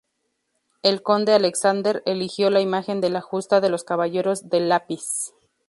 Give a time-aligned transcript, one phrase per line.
[0.81, 5.31] El conde Alexander eligió la imagen de la justa de "los caballeros del lápiz".